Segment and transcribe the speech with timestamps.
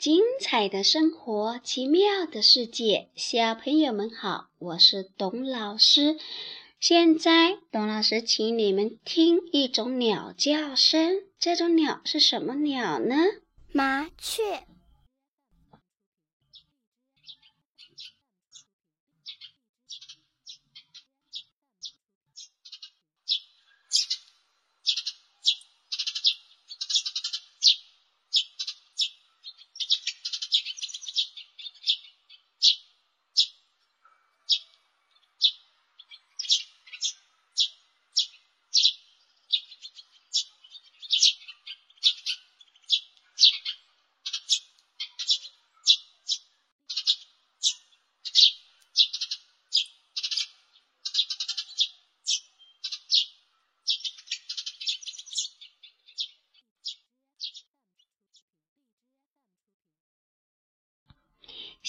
[0.00, 6.16] 精彩的生活，奇妙的世界，小朋友们好，我是董老师。
[6.80, 13.14] 现在，董老师请你们听一种鸟叫声，这种鸟是什么鸟呢？
[13.72, 14.64] 麻雀。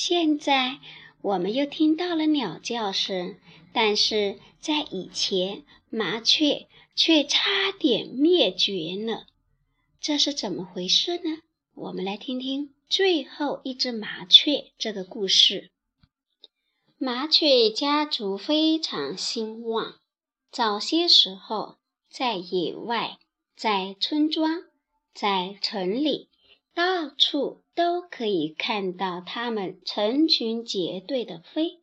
[0.03, 0.79] 现在
[1.21, 3.37] 我们又听到了鸟叫声，
[3.71, 9.27] 但是在以前，麻雀却差点灭绝了。
[9.99, 11.43] 这是怎么回事呢？
[11.75, 15.69] 我们来听听最后一只麻雀这个故事。
[16.97, 19.99] 麻雀家族非常兴旺，
[20.51, 21.77] 早些时候，
[22.09, 23.19] 在野外、
[23.55, 24.63] 在村庄、
[25.13, 26.29] 在城里。
[26.73, 31.79] 到处都可以看到它们成群结队的飞，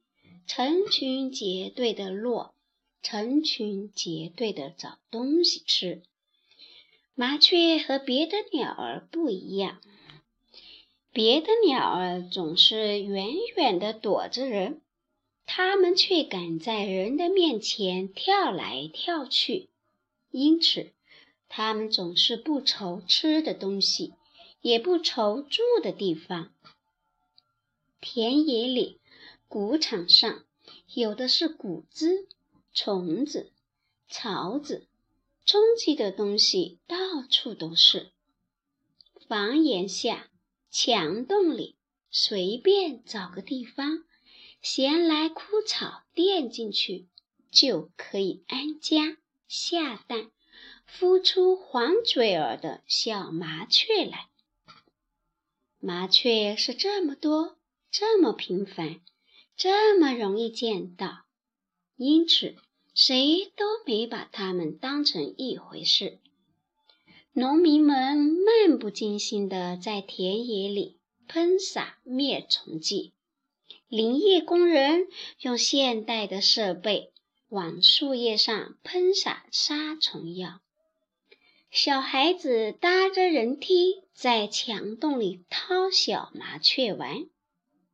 [0.46, 2.54] 成群结队的落，
[3.02, 6.02] 成群结队的找东西吃。
[7.14, 9.80] 麻雀和别的鸟儿不一样，
[11.12, 14.82] 别的鸟儿总是远远地躲着人，
[15.46, 19.68] 它们却敢在人的面前跳来跳去，
[20.30, 20.92] 因此
[21.48, 24.12] 它们总是不愁吃的东西。
[24.60, 26.52] 也不愁住的地方。
[28.00, 29.00] 田野里、
[29.48, 30.44] 谷场上，
[30.94, 32.28] 有的是谷子、
[32.72, 33.52] 虫子、
[34.08, 34.86] 草籽，
[35.44, 36.96] 充饥的东西到
[37.28, 38.12] 处都是。
[39.26, 40.30] 房檐下、
[40.70, 41.76] 墙洞里，
[42.10, 44.04] 随便找个地方，
[44.62, 47.08] 衔来枯草垫进去，
[47.50, 49.18] 就可以安家
[49.48, 50.30] 下蛋，
[50.88, 54.27] 孵出黄嘴儿的小麻雀来。
[55.80, 57.56] 麻雀是这么多，
[57.90, 59.00] 这么频繁，
[59.56, 61.24] 这么容易见到，
[61.96, 62.56] 因此
[62.94, 66.18] 谁都没把它们当成一回事。
[67.32, 73.12] 农民们漫不经心地在田野里喷洒灭虫剂，
[73.86, 75.06] 林业工人
[75.40, 77.12] 用现代的设备
[77.48, 80.60] 往树叶上喷洒杀虫药。
[81.70, 87.26] 小孩子搭着人梯在墙洞里掏小麻雀玩，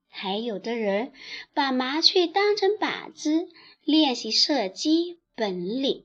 [0.09, 1.13] 还有的人
[1.55, 3.49] 把麻雀当成靶子
[3.83, 6.05] 练习射击本领，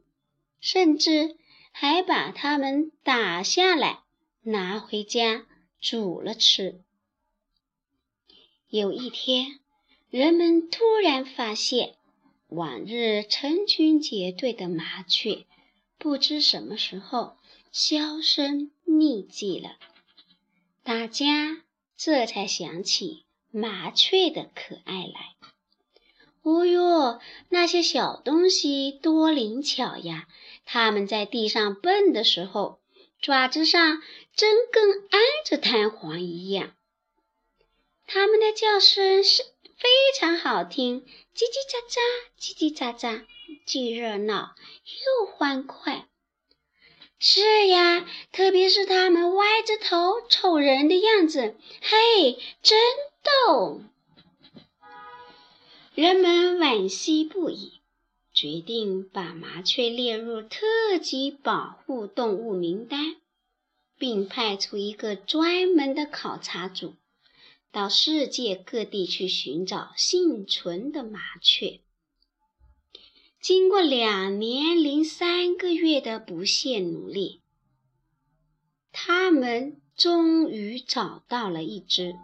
[0.60, 1.38] 甚至
[1.72, 4.00] 还把它们打下来
[4.42, 5.46] 拿回家
[5.80, 6.82] 煮了吃。
[8.68, 9.60] 有一天，
[10.10, 11.96] 人们突然发现，
[12.48, 15.46] 往日成群结队的麻雀，
[16.00, 17.38] 不知什么时候。
[17.72, 19.78] 销声匿迹了，
[20.84, 21.62] 大家
[21.96, 25.36] 这才想起麻雀的可爱来。
[26.42, 27.20] 哦哟，
[27.50, 30.28] 那些小东西多灵巧呀！
[30.66, 32.80] 它们在地上蹦的时候，
[33.22, 34.02] 爪子上
[34.36, 36.76] 真跟安着弹簧一样。
[38.08, 39.44] 它们的叫声是
[39.78, 39.88] 非
[40.18, 42.00] 常好听，叽叽喳喳，
[42.40, 43.26] 叽叽喳喳，
[43.66, 44.56] 既热闹
[44.86, 46.09] 又欢快。
[47.22, 52.80] 是呀，特别是他们歪着头瞅人的样子，嘿，真
[53.22, 53.82] 逗！
[55.94, 57.82] 人们惋惜不已，
[58.34, 63.18] 决定把麻雀列入特级保护动物名单，
[63.98, 66.96] 并派出一个专门的考察组，
[67.70, 71.82] 到世界各地去寻找幸存的麻雀。
[73.42, 77.40] 经过两年零三个月的不懈努力，
[78.92, 82.16] 他们终于找到了一只。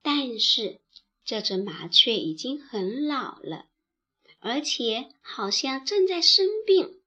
[0.00, 0.80] 但是
[1.22, 3.66] 这只麻雀已经很老了，
[4.40, 7.00] 而且好像正在生病。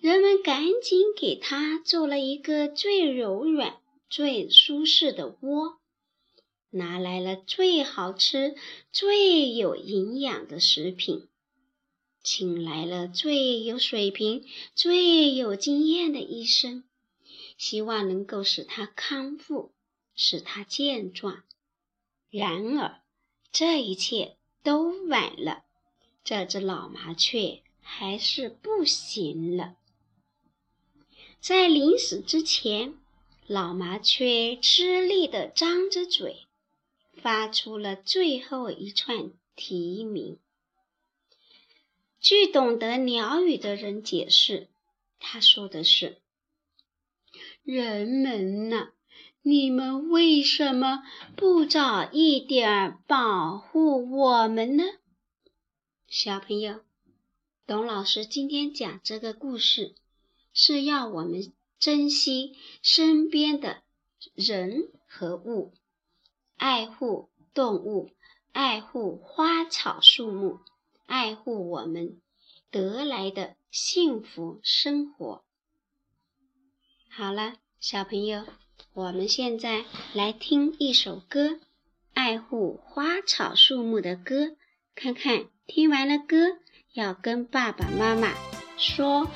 [0.00, 3.78] 人们赶紧给它做了一个最柔软、
[4.08, 5.78] 最舒适的窝，
[6.70, 8.54] 拿来了最好吃、
[8.90, 11.28] 最有营养的食品。
[12.30, 14.44] 请来了最有水平、
[14.74, 16.84] 最有经验的医生，
[17.56, 19.72] 希望能够使他康复，
[20.14, 21.42] 使他健壮。
[22.28, 23.00] 然而，
[23.50, 25.62] 这一切都晚了，
[26.22, 29.76] 这只老麻雀还是不行了。
[31.40, 32.92] 在临死之前，
[33.46, 36.46] 老麻雀吃力地张着嘴，
[37.14, 40.38] 发出了最后一串啼鸣。
[42.20, 44.68] 据懂得鸟语的人解释，
[45.18, 46.20] 他说的是
[47.62, 48.92] ：“人们呐，
[49.42, 51.02] 你们为什么
[51.36, 54.84] 不早一点保护我们呢？”
[56.08, 56.80] 小朋友，
[57.66, 59.94] 董老师今天讲这个故事。
[60.60, 63.82] 是要我们珍惜身边的
[64.34, 65.72] 人和物，
[66.56, 68.10] 爱护动物，
[68.50, 70.58] 爱护花草树木，
[71.08, 72.20] 爱护我们
[72.70, 75.42] 得来的幸福生活。
[77.10, 78.44] 好了，小朋友，
[78.92, 81.48] 我们现在来听一首歌，
[82.12, 84.44] 《爱护花草树木的歌》，
[84.94, 86.58] 看看听完了歌
[86.92, 88.34] 要跟爸爸妈妈
[88.76, 89.28] 说。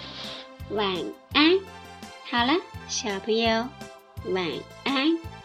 [0.70, 0.86] 晚
[1.32, 1.58] 安，
[2.30, 2.52] 好了，
[2.86, 3.66] 小朋友，
[4.26, 4.46] 晚
[4.84, 5.41] 安。